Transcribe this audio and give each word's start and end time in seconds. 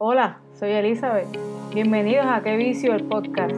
Hola, 0.00 0.38
soy 0.56 0.70
Elizabeth. 0.70 1.26
Bienvenidos 1.74 2.24
a 2.24 2.40
Qué 2.44 2.54
Vicio 2.56 2.94
el 2.94 3.02
podcast, 3.02 3.52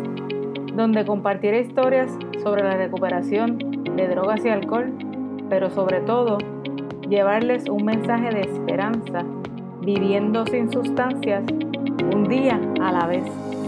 donde 0.73 1.05
compartiré 1.05 1.60
historias 1.60 2.10
sobre 2.43 2.63
la 2.63 2.78
recuperación 2.78 3.59
de 3.94 4.09
drogas 4.09 4.42
y 4.46 4.48
alcohol, 4.48 4.90
pero 5.50 5.68
sobre 5.68 6.00
todo 6.00 6.38
llevarles 7.06 7.68
un 7.68 7.84
mensaje 7.84 8.30
de 8.30 8.40
esperanza, 8.40 9.22
viviendo 9.82 10.46
sin 10.46 10.72
sustancias, 10.72 11.45
un 12.11 12.27
día 12.27 12.59
a 12.80 12.91
la 12.91 13.07
vez. 13.07 13.25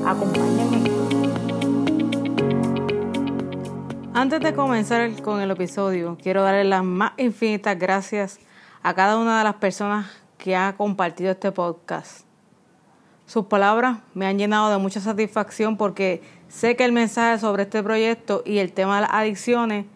Acompáñenme. 0.07 0.91
Antes 4.14 4.41
de 4.41 4.54
comenzar 4.54 5.20
con 5.20 5.43
el 5.43 5.50
episodio, 5.50 6.16
quiero 6.23 6.43
darle 6.43 6.64
las 6.64 6.82
más 6.82 7.12
infinitas 7.18 7.79
gracias 7.79 8.41
a 8.82 8.95
cada 8.95 9.18
una 9.18 9.36
de 9.36 9.45
las 9.45 9.57
personas 9.57 10.07
que 10.39 10.57
ha 10.57 10.75
compartido 10.75 11.32
este 11.32 11.52
podcast. 11.52 12.32
Sus 13.33 13.46
palabras 13.46 14.01
me 14.12 14.27
han 14.27 14.37
llenado 14.37 14.70
de 14.70 14.77
mucha 14.77 15.01
satisfacción 15.01 15.79
porque 15.79 16.20
sé 16.48 16.77
que 16.77 16.84
el 16.84 16.93
mensaje 16.93 17.39
sobre 17.39 17.62
este 17.62 17.83
proyecto 17.83 18.43
y 18.45 18.59
el 18.59 18.75
tema 18.75 18.97
de 18.97 19.01
las 19.06 19.11
adicciones 19.11 19.87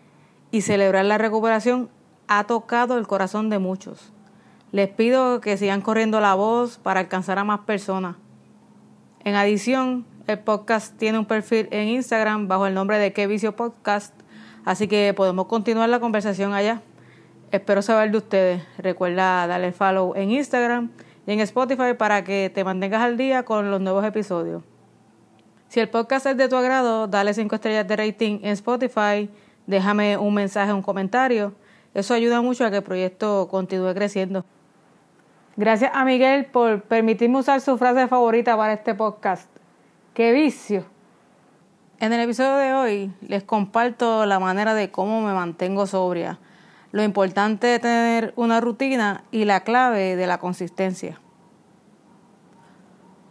y 0.51 0.63
celebrar 0.63 1.05
la 1.05 1.19
recuperación 1.19 1.91
ha 2.29 2.45
tocado 2.45 2.97
el 2.97 3.07
corazón 3.07 3.51
de 3.51 3.59
muchos. 3.59 4.11
Les 4.73 4.89
pido 4.89 5.43
que 5.43 5.59
sigan 5.59 5.83
corriendo 5.83 6.19
la 6.19 6.33
voz 6.33 6.79
para 6.79 7.01
alcanzar 7.01 7.39
a 7.39 7.45
más 7.45 7.61
personas. 7.61 8.17
En 9.23 9.35
adición, 9.35 10.07
el 10.27 10.39
podcast 10.39 10.97
tiene 10.97 11.19
un 11.19 11.27
perfil 11.27 11.69
en 11.73 11.89
Instagram 11.89 12.49
bajo 12.49 12.67
el 12.67 12.73
nombre 12.73 12.99
de 12.99 13.13
Que 13.13 13.27
Vicio 13.27 13.55
Podcast, 13.55 14.15
así 14.65 14.89
que 14.89 15.13
podemos 15.15 15.45
continuar 15.45 15.91
la 15.91 16.01
conversación 16.01 16.55
allá. 16.55 16.81
Espero 17.51 17.83
saber 17.83 18.13
de 18.13 18.17
ustedes. 18.17 18.63
Recuerda 18.79 19.47
darle 19.47 19.73
follow 19.73 20.15
en 20.17 20.31
Instagram 20.31 20.91
y 21.27 21.33
en 21.33 21.41
Spotify 21.41 21.95
para 21.99 22.23
que 22.25 22.51
te 22.55 22.65
mantengas 22.65 23.03
al 23.03 23.17
día 23.17 23.45
con 23.45 23.71
los 23.71 23.81
nuevos 23.81 24.05
episodios. 24.05 24.63
Si 25.69 25.81
el 25.81 25.89
podcast 25.89 26.27
es 26.27 26.37
de 26.37 26.49
tu 26.49 26.57
agrado, 26.57 27.09
dale 27.09 27.35
5 27.35 27.55
estrellas 27.55 27.89
de 27.89 27.97
rating 27.97 28.39
en 28.43 28.51
Spotify, 28.51 29.29
déjame 29.67 30.17
un 30.17 30.33
mensaje, 30.33 30.73
un 30.73 30.83
comentario. 30.83 31.55
Eso 31.93 32.15
ayuda 32.15 32.41
mucho 32.41 32.65
a 32.65 32.71
que 32.71 32.77
el 32.77 32.83
proyecto 32.83 33.49
continúe 33.51 33.93
creciendo. 33.95 34.45
Gracias 35.57 35.91
a 35.95 36.05
Miguel 36.05 36.47
por 36.47 36.83
permitirme 36.83 37.39
usar 37.39 37.61
su 37.61 37.77
frase 37.79 38.07
favorita 38.07 38.57
para 38.57 38.75
este 38.75 38.95
podcast. 38.95 39.49
¡Qué 40.15 40.33
vicio! 40.33 40.85
En 41.99 42.13
el 42.13 42.21
episodio 42.21 42.57
de 42.57 42.75
hoy 42.75 43.13
les 43.27 43.43
comparto 43.43 44.27
la 44.27 44.39
manera 44.39 44.75
de 44.75 44.91
cómo 44.91 45.23
me 45.23 45.33
mantengo 45.33 45.87
sobria 45.87 46.39
lo 46.97 47.03
importante 47.03 47.67
de 47.67 47.79
tener 47.79 48.33
una 48.37 48.59
rutina 48.59 49.25
y 49.31 49.45
la 49.45 49.61
clave 49.65 50.17
de 50.17 50.27
la 50.27 50.39
consistencia. 50.39 51.21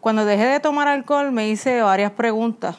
Cuando 0.02 0.24
dejé 0.24 0.46
de 0.46 0.60
tomar 0.60 0.88
alcohol 0.88 1.32
me 1.32 1.50
hice 1.50 1.82
varias 1.82 2.12
preguntas. 2.12 2.78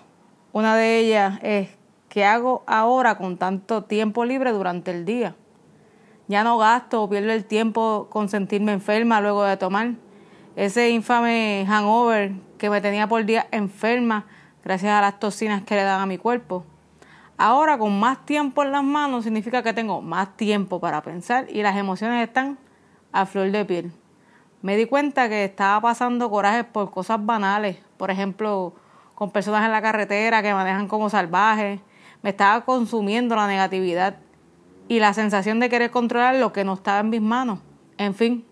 Una 0.53 0.77
de 0.77 1.01
ellas 1.01 1.41
es, 1.43 1.71
¿qué 2.09 2.25
hago 2.25 2.63
ahora 2.69 3.19
con 3.19 3.37
tanto 3.37 3.83
tiempo 3.83 4.25
libre 4.25 4.53
durante 4.53 4.93
el 4.93 5.05
día? 5.05 5.35
Ya 6.29 6.45
no 6.45 6.57
gasto 6.57 7.03
o 7.03 7.11
pierdo 7.11 7.33
el 7.33 7.47
tiempo 7.47 8.07
con 8.09 8.29
sentirme 8.29 8.73
enferma 8.73 9.21
luego 9.21 9.43
de 9.43 9.57
tomar. 9.57 9.95
Ese 10.55 10.91
infame 10.91 11.65
hangover 11.67 12.31
que 12.59 12.71
me 12.71 12.81
tenía 12.81 13.09
por 13.09 13.25
día 13.25 13.49
enferma 13.51 14.27
gracias 14.63 14.93
a 14.93 15.01
las 15.01 15.19
toxinas 15.19 15.65
que 15.65 15.75
le 15.75 15.83
dan 15.83 16.01
a 16.01 16.07
mi 16.07 16.17
cuerpo. 16.17 16.65
Ahora 17.39 17.77
con 17.77 17.99
más 18.01 18.25
tiempo 18.25 18.63
en 18.63 18.73
las 18.73 18.83
manos 18.83 19.25
significa 19.25 19.63
que 19.63 19.75
tengo 19.75 20.01
más 20.01 20.37
tiempo 20.37 20.81
para 20.81 21.03
pensar 21.03 21.47
y 21.51 21.63
las 21.63 21.77
emociones 21.77 22.27
están 22.27 22.59
a 23.13 23.27
flor 23.27 23.51
de 23.51 23.65
piel. 23.65 23.93
Me 24.63 24.77
di 24.77 24.87
cuenta 24.87 25.29
que 25.29 25.45
estaba 25.45 25.81
pasando 25.83 26.31
coraje 26.31 26.65
por 26.65 26.91
cosas 26.91 27.25
banales, 27.25 27.77
por 27.99 28.11
ejemplo, 28.11 28.75
con 29.15 29.31
personas 29.31 29.67
en 29.67 29.73
la 29.73 29.83
carretera 29.83 30.43
que 30.43 30.55
manejan 30.55 30.89
como 30.89 31.11
salvajes. 31.11 31.81
Me 32.23 32.31
estaba 32.31 32.65
consumiendo 32.65 33.37
la 33.37 33.47
negatividad 33.47 34.17
y 34.89 34.99
la 34.99 35.13
sensación 35.13 35.61
de 35.61 35.69
querer 35.69 35.91
controlar 35.91 36.37
lo 36.37 36.53
que 36.55 36.65
no 36.65 36.73
estaba 36.73 37.01
en 37.01 37.11
mis 37.11 37.21
manos. 37.21 37.59
En 37.99 38.15
fin, 38.15 38.47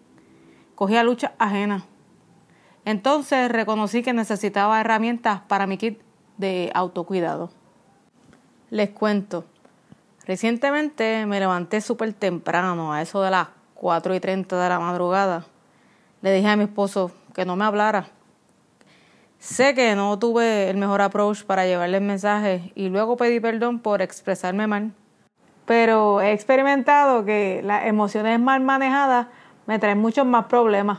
cogía 0.74 1.02
lucha 1.04 1.32
ajena. 1.38 1.84
Entonces 2.84 3.50
reconocí 3.50 4.02
que 4.02 4.12
necesitaba 4.12 4.78
herramientas 4.78 5.40
para 5.48 5.66
mi 5.66 5.78
kit 5.78 6.00
de 6.36 6.70
autocuidado. 6.74 7.63
Les 8.74 8.90
cuento. 8.90 9.44
Recientemente 10.26 11.26
me 11.26 11.38
levanté 11.38 11.80
súper 11.80 12.12
temprano, 12.12 12.92
a 12.92 13.02
eso 13.02 13.22
de 13.22 13.30
las 13.30 13.46
4 13.74 14.16
y 14.16 14.18
30 14.18 14.60
de 14.60 14.68
la 14.68 14.80
madrugada. 14.80 15.44
Le 16.22 16.34
dije 16.34 16.48
a 16.48 16.56
mi 16.56 16.64
esposo 16.64 17.12
que 17.36 17.44
no 17.44 17.54
me 17.54 17.64
hablara. 17.64 18.08
Sé 19.38 19.76
que 19.76 19.94
no 19.94 20.18
tuve 20.18 20.70
el 20.70 20.76
mejor 20.76 21.02
approach 21.02 21.44
para 21.44 21.66
llevarle 21.66 21.98
el 21.98 22.02
mensaje 22.02 22.72
y 22.74 22.88
luego 22.88 23.16
pedí 23.16 23.38
perdón 23.38 23.78
por 23.78 24.02
expresarme 24.02 24.66
mal. 24.66 24.90
Pero 25.66 26.20
he 26.20 26.32
experimentado 26.32 27.24
que 27.24 27.62
las 27.62 27.86
emociones 27.86 28.40
mal 28.40 28.60
manejadas 28.60 29.28
me 29.66 29.78
traen 29.78 29.98
muchos 29.98 30.26
más 30.26 30.46
problemas. 30.46 30.98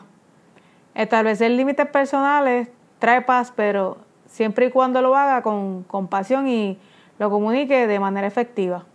Establecer 0.94 1.52
límites 1.52 1.90
personales 1.90 2.70
trae 3.00 3.22
paz, 3.22 3.52
pero 3.54 3.98
siempre 4.28 4.68
y 4.68 4.72
cuando 4.72 5.02
lo 5.02 5.14
haga 5.18 5.42
con 5.42 5.84
compasión 5.84 6.48
y 6.48 6.80
lo 7.18 7.30
comunique 7.30 7.88
de 7.88 8.00
manera 8.00 8.28
efectiva. 8.28 8.86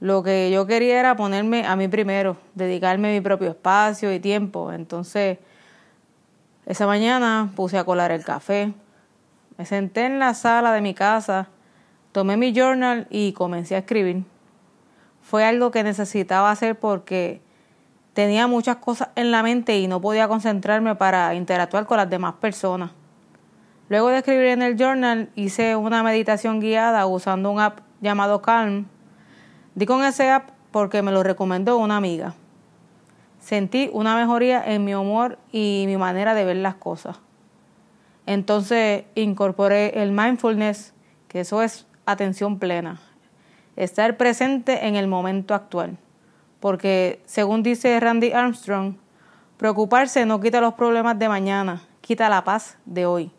Lo 0.00 0.22
que 0.22 0.50
yo 0.50 0.66
quería 0.66 1.00
era 1.00 1.16
ponerme 1.16 1.66
a 1.66 1.76
mí 1.76 1.88
primero, 1.88 2.36
dedicarme 2.54 3.12
mi 3.12 3.20
propio 3.20 3.50
espacio 3.50 4.12
y 4.12 4.20
tiempo. 4.20 4.72
Entonces, 4.72 5.38
esa 6.66 6.86
mañana 6.86 7.50
puse 7.54 7.78
a 7.78 7.84
colar 7.84 8.10
el 8.10 8.24
café, 8.24 8.72
me 9.56 9.66
senté 9.66 10.06
en 10.06 10.18
la 10.18 10.34
sala 10.34 10.72
de 10.72 10.80
mi 10.80 10.94
casa, 10.94 11.48
tomé 12.12 12.36
mi 12.36 12.52
journal 12.52 13.06
y 13.10 13.32
comencé 13.32 13.76
a 13.76 13.78
escribir. 13.78 14.24
Fue 15.22 15.44
algo 15.44 15.70
que 15.70 15.82
necesitaba 15.82 16.50
hacer 16.50 16.78
porque 16.78 17.40
tenía 18.14 18.46
muchas 18.46 18.76
cosas 18.76 19.08
en 19.16 19.30
la 19.30 19.42
mente 19.42 19.78
y 19.78 19.88
no 19.88 20.00
podía 20.00 20.28
concentrarme 20.28 20.94
para 20.96 21.34
interactuar 21.34 21.86
con 21.86 21.96
las 21.96 22.10
demás 22.10 22.34
personas. 22.34 22.90
Luego 23.88 24.08
de 24.08 24.18
escribir 24.18 24.46
en 24.46 24.62
el 24.62 24.76
journal, 24.76 25.30
hice 25.34 25.76
una 25.76 26.02
meditación 26.02 26.58
guiada 26.58 27.06
usando 27.06 27.50
un 27.50 27.60
app 27.60 27.80
llamado 28.00 28.40
Calm. 28.40 28.86
Di 29.74 29.84
con 29.84 30.02
ese 30.04 30.30
app 30.30 30.50
porque 30.70 31.02
me 31.02 31.12
lo 31.12 31.22
recomendó 31.22 31.76
una 31.76 31.98
amiga. 31.98 32.34
Sentí 33.40 33.90
una 33.92 34.16
mejoría 34.16 34.64
en 34.64 34.84
mi 34.84 34.94
humor 34.94 35.38
y 35.52 35.84
mi 35.86 35.98
manera 35.98 36.34
de 36.34 36.46
ver 36.46 36.56
las 36.56 36.76
cosas. 36.76 37.20
Entonces 38.24 39.04
incorporé 39.14 40.02
el 40.02 40.12
mindfulness, 40.12 40.94
que 41.28 41.40
eso 41.40 41.62
es 41.62 41.86
atención 42.06 42.58
plena, 42.58 43.02
estar 43.76 44.16
presente 44.16 44.86
en 44.86 44.96
el 44.96 45.08
momento 45.08 45.54
actual. 45.54 45.98
Porque 46.58 47.20
según 47.26 47.62
dice 47.62 48.00
Randy 48.00 48.32
Armstrong, 48.32 48.94
preocuparse 49.58 50.24
no 50.24 50.40
quita 50.40 50.62
los 50.62 50.72
problemas 50.72 51.18
de 51.18 51.28
mañana, 51.28 51.82
quita 52.00 52.30
la 52.30 52.44
paz 52.44 52.78
de 52.86 53.04
hoy. 53.04 53.30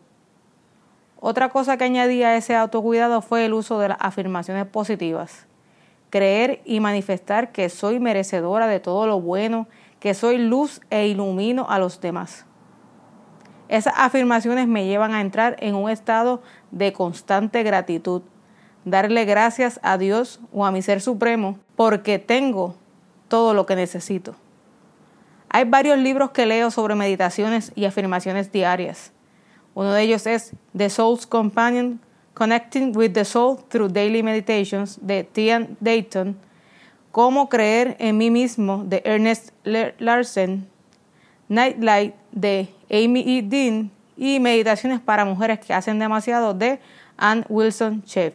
Otra 1.18 1.48
cosa 1.48 1.76
que 1.76 1.84
añadí 1.84 2.22
a 2.22 2.36
ese 2.36 2.54
autocuidado 2.54 3.22
fue 3.22 3.46
el 3.46 3.54
uso 3.54 3.78
de 3.78 3.88
las 3.88 3.98
afirmaciones 4.00 4.66
positivas. 4.66 5.46
Creer 6.10 6.60
y 6.64 6.80
manifestar 6.80 7.52
que 7.52 7.68
soy 7.68 8.00
merecedora 8.00 8.66
de 8.66 8.80
todo 8.80 9.06
lo 9.06 9.20
bueno, 9.20 9.66
que 9.98 10.14
soy 10.14 10.38
luz 10.38 10.80
e 10.90 11.08
ilumino 11.08 11.66
a 11.68 11.78
los 11.78 12.00
demás. 12.00 12.46
Esas 13.68 13.94
afirmaciones 13.96 14.68
me 14.68 14.86
llevan 14.86 15.12
a 15.12 15.20
entrar 15.20 15.56
en 15.58 15.74
un 15.74 15.90
estado 15.90 16.42
de 16.70 16.92
constante 16.92 17.62
gratitud, 17.62 18.22
darle 18.84 19.24
gracias 19.24 19.80
a 19.82 19.98
Dios 19.98 20.40
o 20.52 20.64
a 20.64 20.70
mi 20.70 20.82
Ser 20.82 21.00
Supremo 21.00 21.58
porque 21.74 22.18
tengo 22.18 22.76
todo 23.28 23.54
lo 23.54 23.66
que 23.66 23.74
necesito. 23.74 24.36
Hay 25.48 25.64
varios 25.64 25.98
libros 25.98 26.30
que 26.30 26.46
leo 26.46 26.70
sobre 26.70 26.94
meditaciones 26.94 27.72
y 27.74 27.86
afirmaciones 27.86 28.52
diarias. 28.52 29.12
Uno 29.76 29.92
de 29.92 30.04
ellos 30.04 30.26
es 30.26 30.52
The 30.74 30.88
Soul's 30.88 31.26
Companion, 31.26 32.00
Connecting 32.32 32.96
with 32.96 33.12
the 33.12 33.26
Soul 33.26 33.58
Through 33.68 33.92
Daily 33.92 34.22
Meditations 34.22 34.98
de 35.02 35.22
Tian 35.22 35.76
Dayton, 35.80 36.34
Cómo 37.12 37.50
creer 37.50 37.94
en 37.98 38.16
mí 38.16 38.30
mismo 38.30 38.84
de 38.86 39.02
Ernest 39.04 39.50
Larsen, 39.64 40.66
Nightlight 41.50 42.14
de 42.32 42.68
Amy 42.90 43.22
E. 43.26 43.42
Dean 43.42 43.90
y 44.16 44.40
Meditaciones 44.40 44.98
para 44.98 45.26
mujeres 45.26 45.60
que 45.60 45.74
hacen 45.74 45.98
demasiado 45.98 46.54
de 46.54 46.80
Ann 47.18 47.44
Wilson 47.50 48.02
Chef. 48.02 48.32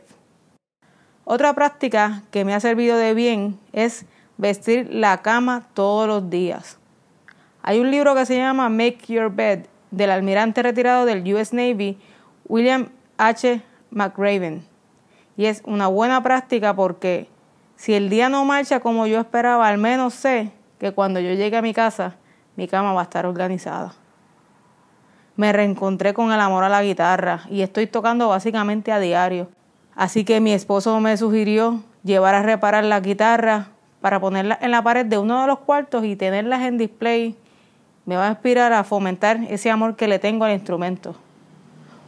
Otra 1.25 1.55
práctica 1.55 2.21
que 2.29 2.45
me 2.45 2.53
ha 2.53 2.59
servido 2.59 2.97
de 2.97 3.15
bien 3.15 3.57
es 3.73 4.05
vestir 4.37 4.93
la 4.93 5.23
cama 5.23 5.67
todos 5.73 6.07
los 6.07 6.29
días. 6.29 6.77
Hay 7.63 7.79
un 7.79 7.89
libro 7.89 8.13
que 8.13 8.27
se 8.27 8.37
llama 8.37 8.69
Make 8.69 9.05
Your 9.07 9.31
Bed 9.31 9.65
del 9.91 10.09
almirante 10.09 10.63
retirado 10.63 11.05
del 11.05 11.33
US 11.33 11.53
Navy, 11.53 11.97
William 12.47 12.89
H. 13.17 13.61
McRaven. 13.91 14.65
Y 15.37 15.45
es 15.45 15.61
una 15.65 15.87
buena 15.87 16.23
práctica 16.23 16.75
porque 16.75 17.29
si 17.75 17.93
el 17.93 18.09
día 18.09 18.29
no 18.29 18.45
marcha 18.45 18.79
como 18.79 19.05
yo 19.07 19.19
esperaba, 19.19 19.67
al 19.67 19.77
menos 19.77 20.13
sé 20.13 20.51
que 20.79 20.91
cuando 20.91 21.19
yo 21.19 21.33
llegue 21.33 21.57
a 21.57 21.61
mi 21.61 21.73
casa, 21.73 22.15
mi 22.55 22.67
cama 22.67 22.93
va 22.93 23.01
a 23.01 23.03
estar 23.03 23.25
organizada. 23.25 23.93
me 25.35 25.51
reencontré 25.51 26.13
con 26.13 26.31
el 26.31 26.39
amor 26.39 26.63
a 26.63 26.69
la 26.69 26.83
guitarra 26.83 27.41
y 27.49 27.61
estoy 27.61 27.87
tocando 27.87 28.27
básicamente 28.27 28.91
a 28.91 28.99
diario. 28.99 29.49
Así 29.95 30.23
que 30.23 30.39
mi 30.39 30.53
esposo 30.53 30.99
me 30.99 31.17
sugirió 31.17 31.83
llevar 32.03 32.35
a 32.35 32.43
reparar 32.43 32.83
la 32.83 32.99
guitarra 32.99 33.69
para 34.01 34.19
ponerla 34.19 34.57
en 34.61 34.71
la 34.71 34.83
pared 34.83 35.05
de 35.05 35.17
uno 35.17 35.41
de 35.41 35.47
los 35.47 35.59
cuartos 35.59 36.03
y 36.05 36.15
tenerlas 36.15 36.61
en 36.61 36.77
display. 36.77 37.35
Me 38.05 38.15
va 38.15 38.27
a 38.27 38.29
inspirar 38.31 38.73
a 38.73 38.83
fomentar 38.83 39.39
ese 39.49 39.69
amor 39.69 39.95
que 39.95 40.07
le 40.07 40.19
tengo 40.19 40.45
al 40.45 40.53
instrumento. 40.53 41.15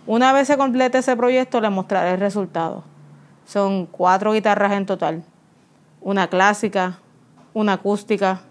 Una 0.06 0.34
vez 0.34 0.48
se 0.48 0.58
complete 0.58 0.98
ese 0.98 1.16
proyecto, 1.16 1.62
le 1.62 1.70
mostraré 1.70 2.12
el 2.12 2.20
resultado. 2.20 2.84
Son 3.46 3.86
cuatro 3.86 4.34
guitarras 4.34 4.74
en 4.74 4.86
total. 4.86 5.24
Una 6.02 6.28
clásica, 6.28 7.00
una 7.54 7.74
acústica, 7.74 8.42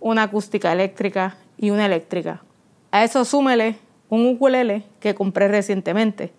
una 0.00 0.24
acústica 0.24 0.70
eléctrica 0.72 1.36
y 1.56 1.70
una 1.70 1.86
eléctrica. 1.86 2.42
A 2.90 3.04
eso 3.04 3.24
súmele 3.24 3.78
un 4.08 4.26
ukulele 4.26 4.84
que 5.00 5.14
compré 5.14 5.48
recientemente. 5.48 6.32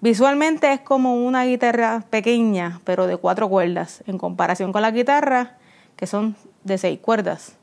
Visualmente 0.00 0.72
es 0.72 0.80
como 0.80 1.24
una 1.24 1.44
guitarra 1.44 2.04
pequeña, 2.10 2.80
pero 2.84 3.06
de 3.06 3.16
cuatro 3.16 3.48
cuerdas, 3.48 4.02
en 4.06 4.18
comparación 4.18 4.72
con 4.72 4.82
la 4.82 4.90
guitarra, 4.90 5.58
que 5.96 6.06
son 6.06 6.36
de 6.62 6.78
seis 6.78 6.98
cuerdas. 7.00 7.56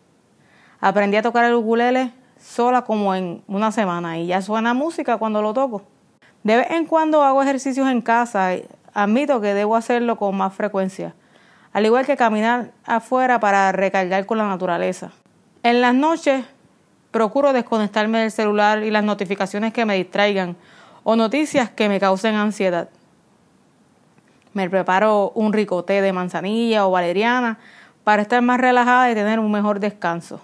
Aprendí 0.81 1.15
a 1.15 1.21
tocar 1.21 1.45
el 1.45 1.53
ukulele 1.53 2.11
sola 2.39 2.81
como 2.81 3.13
en 3.13 3.43
una 3.47 3.71
semana 3.71 4.17
y 4.17 4.25
ya 4.25 4.41
suena 4.41 4.73
música 4.73 5.17
cuando 5.17 5.39
lo 5.43 5.53
toco. 5.53 5.83
De 6.41 6.57
vez 6.57 6.71
en 6.71 6.87
cuando 6.87 7.21
hago 7.21 7.43
ejercicios 7.43 7.87
en 7.87 8.01
casa, 8.01 8.53
admito 8.91 9.39
que 9.41 9.53
debo 9.53 9.75
hacerlo 9.75 10.17
con 10.17 10.35
más 10.35 10.55
frecuencia, 10.55 11.13
al 11.71 11.85
igual 11.85 12.07
que 12.07 12.17
caminar 12.17 12.71
afuera 12.83 13.39
para 13.39 13.71
recargar 13.71 14.25
con 14.25 14.39
la 14.39 14.47
naturaleza. 14.47 15.11
En 15.61 15.81
las 15.81 15.93
noches 15.93 16.43
procuro 17.11 17.53
desconectarme 17.53 18.17
del 18.19 18.31
celular 18.31 18.81
y 18.81 18.89
las 18.89 19.03
notificaciones 19.03 19.73
que 19.73 19.85
me 19.85 19.95
distraigan 19.95 20.55
o 21.03 21.15
noticias 21.15 21.69
que 21.69 21.89
me 21.89 21.99
causen 21.99 22.33
ansiedad. 22.33 22.89
Me 24.53 24.67
preparo 24.67 25.31
un 25.35 25.53
rico 25.53 25.83
té 25.83 26.01
de 26.01 26.11
manzanilla 26.11 26.87
o 26.87 26.91
valeriana 26.91 27.59
para 28.03 28.23
estar 28.23 28.41
más 28.41 28.59
relajada 28.59 29.11
y 29.11 29.13
tener 29.13 29.39
un 29.39 29.51
mejor 29.51 29.79
descanso. 29.79 30.41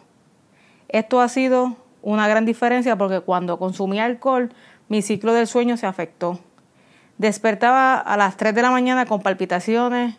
Esto 0.90 1.22
ha 1.22 1.30
sido 1.30 1.76
una 2.02 2.28
gran 2.28 2.46
diferencia 2.46 2.96
porque 2.96 3.20
cuando 3.20 3.60
consumí 3.60 4.00
alcohol 4.00 4.52
mi 4.90 5.02
ciclo 5.02 5.34
del 5.34 5.48
sueño 5.48 5.78
se 5.78 5.86
afectó. 5.86 6.40
Despertaba 7.18 7.98
a 7.98 8.16
las 8.16 8.38
3 8.38 8.54
de 8.54 8.62
la 8.62 8.72
mañana 8.72 9.06
con 9.06 9.22
palpitaciones, 9.22 10.16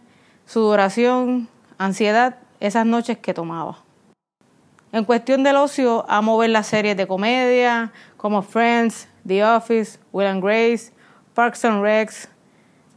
sudoración, 0.46 1.48
ansiedad 1.78 2.36
esas 2.60 2.86
noches 2.86 3.18
que 3.18 3.34
tomaba. 3.34 3.78
En 4.90 5.04
cuestión 5.04 5.42
del 5.44 5.56
ocio, 5.56 6.04
amo 6.08 6.38
ver 6.38 6.50
las 6.50 6.66
series 6.66 6.96
de 6.96 7.06
comedia 7.06 7.92
como 8.16 8.42
Friends, 8.42 9.08
The 9.26 9.44
Office, 9.44 9.98
Will 10.12 10.26
and 10.26 10.42
Grace, 10.42 10.92
Parks 11.34 11.64
and 11.64 11.82
Recs. 11.82 12.28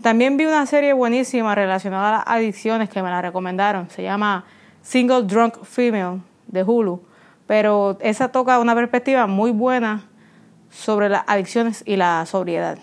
También 0.02 0.38
vi 0.38 0.46
una 0.46 0.66
serie 0.66 0.94
buenísima 0.94 1.54
relacionada 1.54 2.08
a 2.10 2.12
las 2.20 2.24
adicciones 2.28 2.90
que 2.90 3.04
me 3.04 3.10
la 3.10 3.22
recomendaron. 3.22 3.90
Se 3.90 4.02
llama 4.02 4.46
Single 4.82 5.24
Drunk 5.24 5.64
Female 5.64 6.22
de 6.48 6.64
Hulu. 6.64 7.02
Pero 7.52 7.98
esa 8.00 8.30
toca 8.30 8.60
una 8.60 8.74
perspectiva 8.76 9.28
muy 9.28 9.52
buena 9.52 10.06
sobre 10.70 11.10
las 11.10 11.24
adicciones 11.28 11.84
y 11.86 11.98
la 11.98 12.26
sobriedad. 12.26 12.78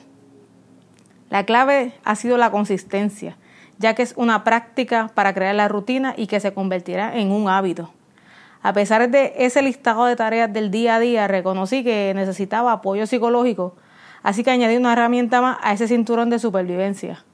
La 1.31 1.45
clave 1.45 1.95
ha 2.05 2.15
sido 2.17 2.37
la 2.37 2.51
consistencia, 2.51 3.39
ya 3.79 3.95
que 3.95 4.03
es 4.03 4.13
una 4.19 4.45
práctica 4.45 5.11
para 5.15 5.33
crear 5.33 5.55
la 5.55 5.69
rutina 5.69 6.13
y 6.15 6.27
que 6.27 6.39
se 6.39 6.53
convertirá 6.53 7.17
en 7.17 7.31
un 7.31 7.49
hábito. 7.49 7.95
A 8.61 8.75
pesar 8.75 9.09
de 9.09 9.33
ese 9.39 9.63
listado 9.63 10.05
de 10.05 10.17
tareas 10.17 10.53
del 10.53 10.71
día 10.71 10.97
a 10.97 11.01
día, 11.01 11.27
reconocí 11.29 11.83
que 11.83 12.13
necesitaba 12.15 12.73
apoyo 12.73 13.07
psicológico, 13.07 13.75
así 14.23 14.45
que 14.45 14.51
añadí 14.51 14.77
una 14.77 14.93
herramienta 14.93 15.41
más 15.41 15.57
a 15.63 15.73
ese 15.73 15.89
cinturón 15.89 16.29
de 16.29 16.39
supervivencia. 16.39 17.25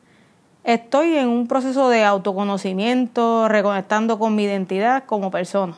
Estoy 0.62 1.16
en 1.16 1.30
un 1.30 1.48
proceso 1.48 1.88
de 1.88 2.04
autoconocimiento, 2.04 3.48
reconectando 3.48 4.20
con 4.20 4.36
mi 4.36 4.44
identidad 4.44 5.02
como 5.02 5.32
persona. 5.32 5.74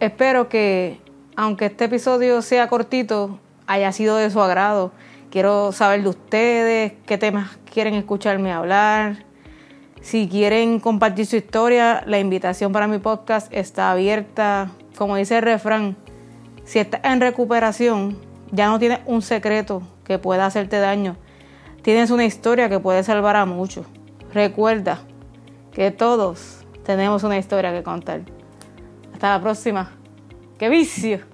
Espero 0.00 0.48
que 0.48 1.00
aunque 1.36 1.66
este 1.66 1.86
episodio 1.86 2.42
sea 2.42 2.68
cortito, 2.68 3.38
haya 3.66 3.92
sido 3.92 4.16
de 4.16 4.30
su 4.30 4.40
agrado. 4.40 4.92
Quiero 5.30 5.72
saber 5.72 6.02
de 6.02 6.08
ustedes, 6.08 6.92
qué 7.06 7.18
temas 7.18 7.58
quieren 7.72 7.94
escucharme 7.94 8.52
hablar. 8.52 9.24
Si 10.00 10.28
quieren 10.28 10.80
compartir 10.80 11.26
su 11.26 11.36
historia, 11.36 12.02
la 12.06 12.18
invitación 12.18 12.72
para 12.72 12.86
mi 12.86 12.98
podcast 12.98 13.52
está 13.52 13.90
abierta. 13.90 14.70
Como 14.96 15.16
dice 15.16 15.38
el 15.38 15.42
refrán, 15.42 15.96
si 16.64 16.78
estás 16.78 17.00
en 17.04 17.20
recuperación, 17.20 18.18
ya 18.52 18.68
no 18.68 18.78
tienes 18.78 19.00
un 19.06 19.22
secreto 19.22 19.82
que 20.04 20.18
pueda 20.18 20.46
hacerte 20.46 20.78
daño. 20.78 21.16
Tienes 21.82 22.10
una 22.10 22.24
historia 22.24 22.68
que 22.68 22.78
puede 22.78 23.02
salvar 23.02 23.36
a 23.36 23.46
muchos. 23.46 23.86
Recuerda 24.32 25.00
que 25.72 25.90
todos 25.90 26.64
tenemos 26.84 27.24
una 27.24 27.38
historia 27.38 27.72
que 27.72 27.82
contar. 27.82 28.20
Hasta 29.24 29.38
la 29.38 29.42
próxima. 29.42 29.90
¡Qué 30.58 30.68
vicio! 30.68 31.33